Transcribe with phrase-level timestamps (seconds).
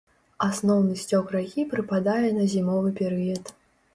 [0.45, 3.53] Асноўны сцёк ракі прыпадае на зімовы перыяд.